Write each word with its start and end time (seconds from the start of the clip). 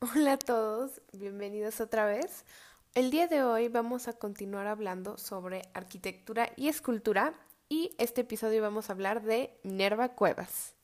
Hola 0.00 0.32
a 0.32 0.38
todos, 0.38 1.02
bienvenidos 1.12 1.82
otra 1.82 2.06
vez. 2.06 2.46
El 2.94 3.10
día 3.10 3.26
de 3.26 3.42
hoy 3.42 3.68
vamos 3.68 4.08
a 4.08 4.14
continuar 4.14 4.66
hablando 4.66 5.18
sobre 5.18 5.68
arquitectura 5.74 6.52
y 6.56 6.68
escultura 6.68 7.34
y 7.68 7.94
este 7.98 8.22
episodio 8.22 8.62
vamos 8.62 8.88
a 8.88 8.94
hablar 8.94 9.22
de 9.22 9.58
Minerva 9.62 10.14
Cuevas. 10.14 10.74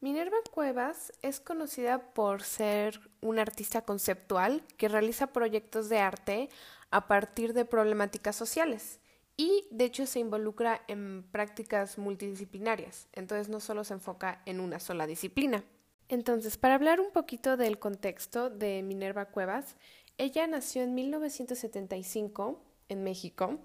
Minerva 0.00 0.36
Cuevas 0.52 1.10
es 1.22 1.40
conocida 1.40 2.12
por 2.12 2.42
ser 2.42 3.00
una 3.22 3.40
artista 3.40 3.80
conceptual 3.80 4.62
que 4.76 4.88
realiza 4.88 5.28
proyectos 5.28 5.88
de 5.88 6.00
arte 6.00 6.50
a 6.90 7.06
partir 7.06 7.54
de 7.54 7.64
problemáticas 7.64 8.36
sociales 8.36 9.00
y 9.36 9.66
de 9.70 9.84
hecho 9.84 10.06
se 10.06 10.20
involucra 10.20 10.82
en 10.88 11.24
prácticas 11.30 11.98
multidisciplinarias, 11.98 13.08
entonces 13.12 13.48
no 13.48 13.60
solo 13.60 13.84
se 13.84 13.94
enfoca 13.94 14.42
en 14.46 14.60
una 14.60 14.80
sola 14.80 15.06
disciplina. 15.06 15.64
Entonces, 16.08 16.56
para 16.56 16.76
hablar 16.76 17.00
un 17.00 17.10
poquito 17.10 17.56
del 17.56 17.78
contexto 17.78 18.48
de 18.48 18.82
Minerva 18.82 19.26
Cuevas, 19.26 19.76
ella 20.18 20.46
nació 20.46 20.82
en 20.82 20.94
1975 20.94 22.62
en 22.88 23.02
México, 23.02 23.58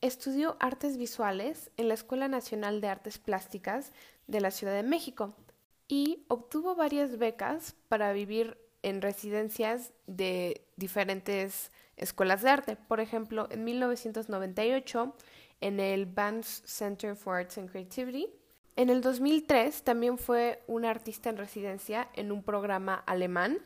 estudió 0.00 0.56
artes 0.60 0.96
visuales 0.96 1.70
en 1.76 1.88
la 1.88 1.94
Escuela 1.94 2.28
Nacional 2.28 2.80
de 2.80 2.88
Artes 2.88 3.18
Plásticas 3.18 3.92
de 4.26 4.40
la 4.40 4.50
Ciudad 4.50 4.74
de 4.74 4.82
México 4.82 5.34
y 5.86 6.24
obtuvo 6.28 6.74
varias 6.74 7.18
becas 7.18 7.76
para 7.88 8.12
vivir 8.12 8.58
en 8.82 9.02
residencias 9.02 9.92
de 10.06 10.66
diferentes 10.76 11.70
escuelas 11.98 12.42
de 12.42 12.50
arte. 12.50 12.76
Por 12.76 13.00
ejemplo, 13.00 13.48
en 13.50 13.64
1998 13.64 15.14
en 15.60 15.80
el 15.80 16.06
Banff 16.06 16.46
Center 16.64 17.16
for 17.16 17.36
Arts 17.36 17.58
and 17.58 17.70
Creativity 17.70 18.28
en 18.78 18.90
el 18.90 19.00
2003 19.00 19.82
también 19.82 20.18
fue 20.18 20.62
una 20.68 20.90
artista 20.90 21.30
en 21.30 21.36
residencia 21.36 22.08
en 22.14 22.30
un 22.30 22.44
programa 22.44 22.94
alemán 22.94 23.58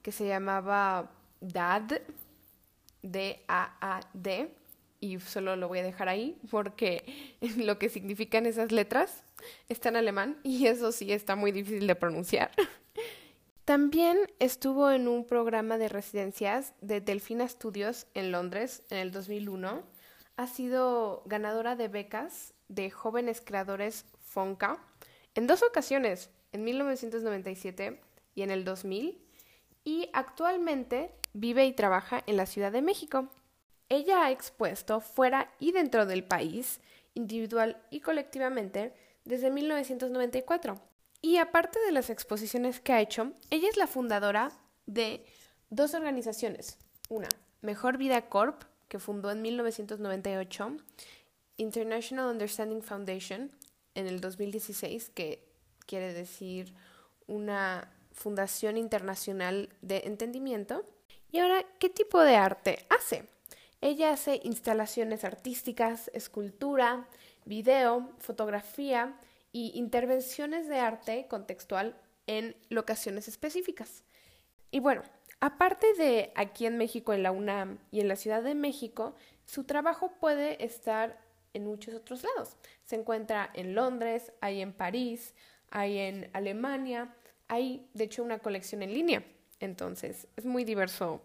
que 0.00 0.10
se 0.10 0.26
llamaba 0.26 1.10
DAD, 1.42 2.00
D-A-A-D, 3.02 4.50
y 5.00 5.20
solo 5.20 5.54
lo 5.54 5.68
voy 5.68 5.80
a 5.80 5.82
dejar 5.82 6.08
ahí 6.08 6.40
porque 6.50 7.36
lo 7.58 7.78
que 7.78 7.90
significan 7.90 8.46
esas 8.46 8.72
letras 8.72 9.22
está 9.68 9.90
en 9.90 9.96
alemán 9.96 10.38
y 10.42 10.66
eso 10.66 10.92
sí 10.92 11.12
está 11.12 11.36
muy 11.36 11.52
difícil 11.52 11.86
de 11.86 11.94
pronunciar. 11.94 12.50
También 13.68 14.16
estuvo 14.38 14.90
en 14.90 15.08
un 15.08 15.26
programa 15.26 15.76
de 15.76 15.90
residencias 15.90 16.72
de 16.80 17.02
Delfina 17.02 17.46
Studios 17.46 18.06
en 18.14 18.32
Londres 18.32 18.82
en 18.88 18.96
el 18.96 19.12
2001. 19.12 19.82
Ha 20.38 20.46
sido 20.46 21.22
ganadora 21.26 21.76
de 21.76 21.88
becas 21.88 22.54
de 22.68 22.90
jóvenes 22.90 23.42
creadores 23.44 24.06
Fonca 24.20 24.82
en 25.34 25.46
dos 25.46 25.62
ocasiones, 25.62 26.30
en 26.52 26.64
1997 26.64 28.00
y 28.34 28.40
en 28.40 28.50
el 28.50 28.64
2000, 28.64 29.22
y 29.84 30.08
actualmente 30.14 31.12
vive 31.34 31.66
y 31.66 31.74
trabaja 31.74 32.24
en 32.26 32.38
la 32.38 32.46
Ciudad 32.46 32.72
de 32.72 32.80
México. 32.80 33.28
Ella 33.90 34.24
ha 34.24 34.30
expuesto 34.30 35.00
fuera 35.00 35.52
y 35.58 35.72
dentro 35.72 36.06
del 36.06 36.24
país, 36.24 36.80
individual 37.12 37.82
y 37.90 38.00
colectivamente, 38.00 38.94
desde 39.26 39.50
1994. 39.50 40.87
Y 41.20 41.38
aparte 41.38 41.80
de 41.80 41.92
las 41.92 42.10
exposiciones 42.10 42.80
que 42.80 42.92
ha 42.92 43.00
hecho, 43.00 43.32
ella 43.50 43.68
es 43.68 43.76
la 43.76 43.86
fundadora 43.86 44.52
de 44.86 45.24
dos 45.70 45.94
organizaciones. 45.94 46.78
Una, 47.08 47.28
Mejor 47.60 47.98
Vida 47.98 48.28
Corp, 48.28 48.62
que 48.88 48.98
fundó 48.98 49.30
en 49.30 49.42
1998, 49.42 50.76
International 51.56 52.30
Understanding 52.30 52.82
Foundation, 52.82 53.50
en 53.94 54.06
el 54.06 54.20
2016, 54.20 55.10
que 55.10 55.44
quiere 55.86 56.12
decir 56.12 56.74
una 57.26 57.90
Fundación 58.12 58.76
Internacional 58.76 59.68
de 59.82 60.02
Entendimiento. 60.06 60.84
Y 61.32 61.38
ahora, 61.38 61.64
¿qué 61.78 61.88
tipo 61.88 62.20
de 62.20 62.36
arte 62.36 62.86
hace? 62.90 63.28
Ella 63.80 64.12
hace 64.12 64.40
instalaciones 64.44 65.24
artísticas, 65.24 66.10
escultura, 66.14 67.08
video, 67.44 68.12
fotografía 68.18 69.14
y 69.52 69.72
intervenciones 69.74 70.68
de 70.68 70.78
arte 70.78 71.26
contextual 71.28 71.96
en 72.26 72.56
locaciones 72.68 73.28
específicas. 73.28 74.04
Y 74.70 74.80
bueno, 74.80 75.02
aparte 75.40 75.94
de 75.94 76.32
aquí 76.34 76.66
en 76.66 76.76
México, 76.76 77.12
en 77.12 77.22
la 77.22 77.32
UNAM 77.32 77.78
y 77.90 78.00
en 78.00 78.08
la 78.08 78.16
Ciudad 78.16 78.42
de 78.42 78.54
México, 78.54 79.14
su 79.46 79.64
trabajo 79.64 80.12
puede 80.20 80.64
estar 80.64 81.18
en 81.54 81.64
muchos 81.64 81.94
otros 81.94 82.22
lados. 82.22 82.56
Se 82.84 82.96
encuentra 82.96 83.50
en 83.54 83.74
Londres, 83.74 84.32
hay 84.40 84.60
en 84.60 84.72
París, 84.72 85.34
hay 85.70 85.98
en 85.98 86.30
Alemania, 86.34 87.14
hay 87.48 87.88
de 87.94 88.04
hecho 88.04 88.22
una 88.22 88.38
colección 88.38 88.82
en 88.82 88.92
línea. 88.92 89.24
Entonces, 89.60 90.28
es 90.36 90.44
muy 90.44 90.64
diverso. 90.64 91.22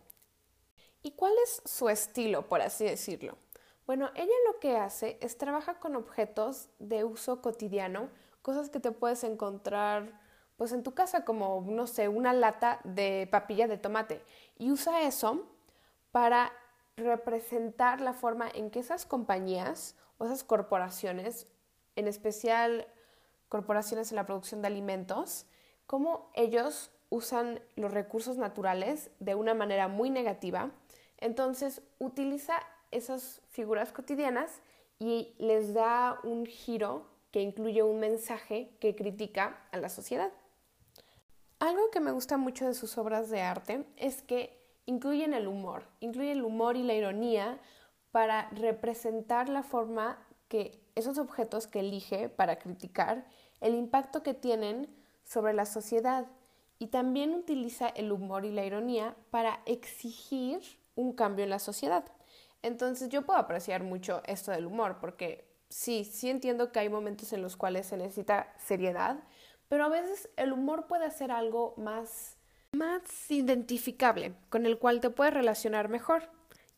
¿Y 1.02 1.12
cuál 1.12 1.34
es 1.44 1.62
su 1.66 1.90
estilo, 1.90 2.48
por 2.48 2.62
así 2.62 2.86
decirlo? 2.86 3.38
Bueno, 3.86 4.10
ella 4.16 4.34
lo 4.48 4.60
que 4.60 4.78
hace 4.78 5.18
es 5.22 5.38
trabaja 5.38 5.80
con 5.80 5.96
objetos 5.96 6.70
de 6.80 7.04
uso 7.04 7.42
cotidiano, 7.42 8.10
cosas 8.42 8.70
que 8.70 8.80
te 8.80 8.92
puedes 8.92 9.24
encontrar 9.26 10.22
pues 10.56 10.72
en 10.72 10.84
tu 10.84 10.94
casa 10.94 11.26
como 11.26 11.66
no 11.68 11.88
sé, 11.88 12.08
una 12.08 12.32
lata 12.32 12.80
de 12.86 13.28
papilla 13.30 13.68
de 13.68 13.78
tomate 13.78 14.24
y 14.58 14.72
usa 14.72 15.02
eso 15.02 15.48
para 16.12 16.54
representar 16.96 18.00
la 18.00 18.14
forma 18.14 18.48
en 18.54 18.70
que 18.70 18.80
esas 18.80 19.06
compañías 19.06 19.98
o 20.18 20.26
esas 20.26 20.44
corporaciones, 20.44 21.48
en 21.96 22.08
especial 22.08 22.88
corporaciones 23.50 24.12
en 24.12 24.16
la 24.16 24.26
producción 24.26 24.62
de 24.62 24.68
alimentos, 24.68 25.46
cómo 25.88 26.32
ellos 26.36 26.92
usan 27.10 27.62
los 27.76 27.92
recursos 27.92 28.38
naturales 28.38 29.12
de 29.20 29.36
una 29.36 29.54
manera 29.54 29.88
muy 29.88 30.10
negativa. 30.10 30.72
Entonces 31.18 31.82
utiliza 32.00 32.56
esas 32.96 33.42
figuras 33.50 33.92
cotidianas 33.92 34.62
y 35.00 35.36
les 35.38 35.74
da 35.74 36.20
un 36.24 36.46
giro 36.46 37.06
que 37.32 37.42
incluye 37.42 37.84
un 37.84 38.00
mensaje 38.00 38.70
que 38.80 38.96
critica 38.96 39.68
a 39.72 39.78
la 39.78 39.90
sociedad. 39.90 40.32
Algo 41.60 41.90
que 41.92 42.00
me 42.00 42.12
gusta 42.12 42.38
mucho 42.38 42.66
de 42.68 42.74
sus 42.74 42.98
obras 42.98 43.30
de 43.30 43.42
arte 43.42 43.86
es 43.98 44.22
que 44.22 44.62
incluyen 44.86 45.34
el 45.34 45.48
humor, 45.48 45.88
incluyen 46.00 46.38
el 46.38 46.44
humor 46.44 46.78
y 46.78 46.84
la 46.84 46.94
ironía 46.94 47.60
para 48.12 48.50
representar 48.52 49.50
la 49.50 49.64
forma 49.64 50.20
que 50.48 50.80
esos 50.96 51.18
objetos 51.18 51.68
que 51.68 51.80
elige 51.80 52.30
para 52.30 52.60
criticar, 52.60 53.26
el 53.62 53.76
impacto 53.76 54.22
que 54.22 54.34
tienen 54.34 54.88
sobre 55.24 55.54
la 55.54 55.66
sociedad 55.66 56.28
y 56.80 56.88
también 56.88 57.34
utiliza 57.34 57.88
el 57.88 58.12
humor 58.12 58.46
y 58.46 58.52
la 58.52 58.66
ironía 58.66 59.16
para 59.32 59.62
exigir 59.66 60.62
un 60.96 61.14
cambio 61.14 61.44
en 61.44 61.50
la 61.50 61.60
sociedad. 61.60 62.06
Entonces 62.64 63.10
yo 63.10 63.22
puedo 63.22 63.40
apreciar 63.40 63.84
mucho 63.84 64.24
esto 64.26 64.52
del 64.52 64.66
humor 64.66 64.98
porque 65.00 65.48
sí, 65.70 66.04
sí 66.06 66.30
entiendo 66.30 66.72
que 66.72 66.80
hay 66.80 66.90
momentos 66.90 67.32
en 67.34 67.42
los 67.42 67.56
cuales 67.56 67.86
se 67.86 67.98
necesita 67.98 68.52
seriedad, 68.58 69.24
pero 69.70 69.86
a 69.86 69.90
veces 69.90 70.30
el 70.38 70.52
humor 70.52 70.88
puede 70.88 71.12
ser 71.12 71.32
algo 71.32 71.76
más 71.78 72.38
más 72.74 73.30
identificable, 73.30 74.34
con 74.50 74.66
el 74.66 74.78
cual 74.78 75.00
te 75.00 75.10
puedes 75.10 75.34
relacionar 75.34 75.90
mejor. 75.90 76.30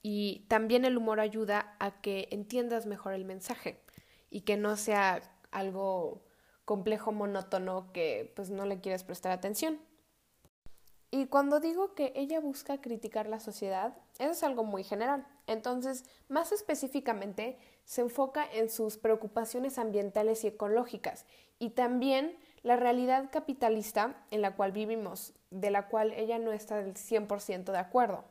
Y 0.02 0.46
también 0.50 0.86
el 0.86 0.98
humor 0.98 1.20
ayuda 1.20 1.76
a 1.80 2.02
que 2.02 2.28
entiendas 2.32 2.86
mejor 2.86 3.14
el 3.14 3.26
mensaje 3.26 3.82
y 4.30 4.42
que 4.42 4.56
no 4.58 4.76
sea 4.76 5.24
algo 5.52 6.22
complejo, 6.64 7.12
monótono, 7.12 7.92
que 7.92 8.32
pues 8.36 8.50
no 8.52 8.66
le 8.66 8.82
quieres 8.82 9.04
prestar 9.04 9.32
atención. 9.32 9.80
Y 11.16 11.28
cuando 11.28 11.62
digo 11.62 11.94
que 11.94 12.12
ella 12.14 12.42
busca 12.42 12.82
criticar 12.82 13.28
la 13.28 13.40
sociedad, 13.40 13.94
eso 14.20 14.32
es 14.32 14.44
algo 14.44 14.66
muy 14.66 14.84
general. 14.84 15.26
Entonces, 15.48 16.04
más 16.28 16.52
específicamente, 16.52 17.58
se 17.86 18.02
enfoca 18.02 18.46
en 18.52 18.70
sus 18.70 18.98
preocupaciones 18.98 19.78
ambientales 19.78 20.44
y 20.44 20.48
ecológicas 20.48 21.26
y 21.58 21.70
también 21.70 22.38
la 22.64 22.76
realidad 22.76 23.30
capitalista 23.32 24.26
en 24.30 24.42
la 24.42 24.58
cual 24.58 24.74
vivimos, 24.74 25.32
de 25.52 25.72
la 25.72 25.88
cual 25.88 26.12
ella 26.12 26.38
no 26.38 26.52
está 26.52 26.76
del 26.76 26.96
100% 26.96 27.72
de 27.72 27.78
acuerdo. 27.78 28.26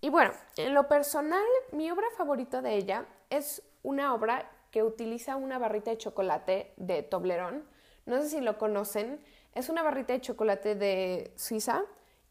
Y 0.00 0.10
bueno, 0.10 0.32
en 0.56 0.74
lo 0.74 0.88
personal, 0.88 1.46
mi 1.70 1.92
obra 1.92 2.08
favorita 2.16 2.60
de 2.60 2.74
ella 2.74 3.06
es 3.28 3.62
una 3.84 4.14
obra 4.14 4.50
que 4.72 4.82
utiliza 4.82 5.36
una 5.36 5.60
barrita 5.60 5.92
de 5.92 5.98
chocolate 5.98 6.72
de 6.76 7.04
Toblerón. 7.04 7.68
No 8.04 8.20
sé 8.20 8.30
si 8.30 8.40
lo 8.40 8.58
conocen. 8.58 9.20
Es 9.54 9.68
una 9.68 9.84
barrita 9.84 10.12
de 10.12 10.20
chocolate 10.20 10.74
de 10.74 11.32
Suiza 11.36 11.84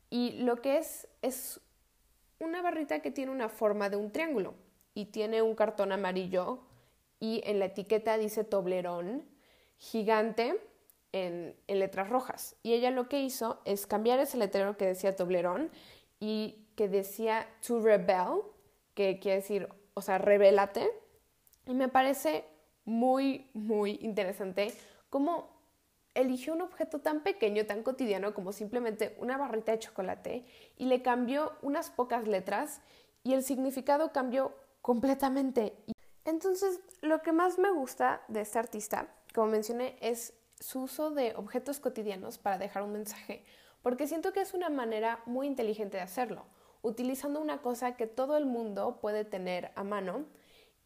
y 0.10 0.32
lo 0.44 0.62
que 0.62 0.78
es 0.78 1.08
es 1.22 1.60
una 2.40 2.62
barrita 2.62 3.02
que 3.02 3.12
tiene 3.12 3.32
una 3.32 3.50
forma 3.50 3.90
de 3.90 3.98
un 3.98 4.12
triángulo 4.12 4.56
y 4.94 5.06
tiene 5.06 5.42
un 5.42 5.56
cartón 5.56 5.92
amarillo 5.92 6.60
y 7.20 7.42
en 7.46 7.60
la 7.60 7.66
etiqueta 7.66 8.18
dice 8.18 8.44
Toblerón 8.44 9.26
gigante 9.78 10.60
en, 11.12 11.56
letras 11.68 12.10
rojas. 12.10 12.56
Y 12.64 12.74
ella 12.74 12.92
lo 12.92 13.10
que 13.10 13.22
hizo 13.22 13.62
es 13.66 13.88
cambiar 13.88 14.20
ese 14.20 14.38
letrero 14.38 14.78
que 14.78 14.86
decía 14.86 15.16
Toblerón 15.16 15.70
y 16.20 16.66
que 16.76 16.88
decía 16.88 17.48
to 17.66 17.82
rebel, 17.82 18.42
que 18.94 19.20
quiere 19.20 19.38
decir, 19.38 19.70
o 19.94 20.02
sea, 20.02 20.18
rebélate, 20.18 20.90
Y 21.66 21.74
me 21.74 21.88
parece 21.88 22.46
muy, 22.86 23.50
muy 23.54 24.00
interesante 24.02 24.74
cómo 25.10 25.59
eligió 26.22 26.54
un 26.54 26.62
objeto 26.62 27.00
tan 27.00 27.22
pequeño, 27.22 27.66
tan 27.66 27.84
cotidiano 27.84 28.34
como 28.34 28.52
simplemente 28.52 29.16
una 29.20 29.38
barrita 29.38 29.72
de 29.72 29.80
chocolate 29.80 30.46
y 30.78 30.86
le 30.86 31.02
cambió 31.02 31.54
unas 31.62 31.90
pocas 31.90 32.28
letras 32.28 32.82
y 33.24 33.34
el 33.34 33.44
significado 33.44 34.12
cambió 34.12 34.56
completamente. 34.82 35.76
Entonces, 36.26 36.80
lo 37.02 37.22
que 37.22 37.32
más 37.32 37.58
me 37.58 37.72
gusta 37.72 38.22
de 38.28 38.42
este 38.42 38.60
artista, 38.60 39.08
como 39.34 39.48
mencioné, 39.48 39.98
es 40.02 40.34
su 40.60 40.84
uso 40.84 41.12
de 41.12 41.34
objetos 41.36 41.80
cotidianos 41.80 42.38
para 42.38 42.58
dejar 42.58 42.84
un 42.84 42.92
mensaje, 42.92 43.44
porque 43.82 44.08
siento 44.08 44.34
que 44.34 44.42
es 44.42 44.54
una 44.54 44.70
manera 44.70 45.22
muy 45.26 45.48
inteligente 45.48 45.98
de 45.98 46.04
hacerlo, 46.04 46.46
utilizando 46.82 47.42
una 47.42 47.62
cosa 47.62 47.96
que 47.96 48.08
todo 48.08 48.38
el 48.38 48.46
mundo 48.46 49.00
puede 49.02 49.26
tener 49.26 49.72
a 49.76 49.84
mano 49.84 50.26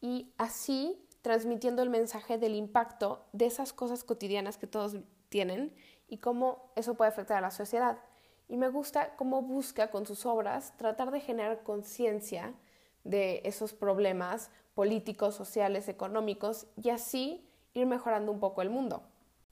y 0.00 0.32
así 0.38 1.00
transmitiendo 1.22 1.82
el 1.82 1.88
mensaje 1.88 2.36
del 2.36 2.54
impacto 2.54 3.24
de 3.32 3.46
esas 3.46 3.72
cosas 3.72 4.04
cotidianas 4.04 4.58
que 4.58 4.66
todos 4.66 4.96
tienen 5.34 5.74
y 6.06 6.18
cómo 6.18 6.70
eso 6.76 6.94
puede 6.94 7.08
afectar 7.08 7.38
a 7.38 7.40
la 7.40 7.50
sociedad. 7.50 7.98
Y 8.46 8.56
me 8.56 8.68
gusta 8.68 9.16
cómo 9.16 9.42
busca 9.42 9.90
con 9.90 10.06
sus 10.06 10.26
obras 10.26 10.76
tratar 10.76 11.10
de 11.10 11.18
generar 11.18 11.64
conciencia 11.64 12.54
de 13.02 13.40
esos 13.42 13.72
problemas 13.72 14.52
políticos, 14.74 15.34
sociales, 15.34 15.88
económicos 15.88 16.68
y 16.80 16.90
así 16.90 17.50
ir 17.72 17.84
mejorando 17.86 18.30
un 18.30 18.38
poco 18.38 18.62
el 18.62 18.70
mundo. 18.70 19.02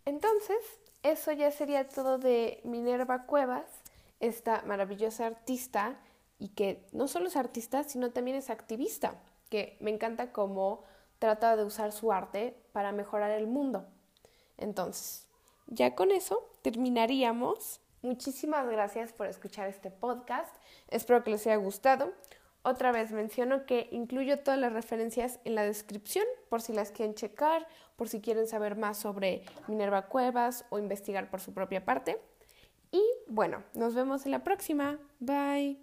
Entonces, 0.05 0.57
eso 1.03 1.33
ya 1.33 1.51
sería 1.51 1.89
todo 1.89 2.19
de 2.19 2.61
Minerva 2.63 3.27
Cuevas, 3.27 3.67
esta 4.21 4.63
maravillosa 4.63 5.27
artista 5.27 5.99
y 6.39 6.51
que 6.51 6.87
no 6.93 7.09
solo 7.09 7.27
es 7.27 7.35
artista, 7.35 7.83
sino 7.83 8.13
también 8.13 8.37
es 8.37 8.51
activista, 8.51 9.21
que 9.51 9.77
me 9.81 9.91
encanta 9.91 10.31
cómo 10.31 10.85
trata 11.19 11.57
de 11.57 11.65
usar 11.65 11.91
su 11.91 12.13
arte 12.13 12.57
para 12.71 12.93
mejorar 12.93 13.33
el 13.33 13.49
mundo. 13.49 13.89
Entonces, 14.59 15.27
ya 15.73 15.95
con 15.95 16.13
eso 16.13 16.49
terminaríamos. 16.63 17.81
Muchísimas 18.03 18.69
gracias 18.69 19.13
por 19.13 19.27
escuchar 19.27 19.69
este 19.69 19.91
podcast. 19.91 20.55
Espero 20.89 21.25
que 21.25 21.31
les 21.31 21.47
haya 21.47 21.57
gustado. 21.57 22.13
Otra 22.63 22.93
vez 22.93 23.11
menciono 23.11 23.67
que 23.67 23.89
incluyo 23.91 24.39
todas 24.39 24.61
las 24.61 24.73
referencias 24.73 25.41
en 25.45 25.55
la 25.55 25.65
descripción 25.65 26.25
por 26.49 26.63
si 26.63 26.73
las 26.73 26.93
quieren 26.93 27.15
checar, 27.15 27.67
por 27.97 28.09
si 28.09 28.21
quieren 28.21 28.47
saber 28.47 28.77
más 28.77 28.99
sobre 28.99 29.45
Minerva 29.67 30.09
Cuevas 30.09 30.65
o 30.71 30.79
investigar 30.79 31.31
por 31.31 31.41
su 31.41 31.53
propia 31.55 31.85
parte. 31.85 32.21
Y 32.93 33.03
bueno, 33.27 33.65
nos 33.75 33.95
vemos 33.95 34.27
en 34.27 34.33
la 34.33 34.45
próxima. 34.45 34.99
Bye. 35.19 35.81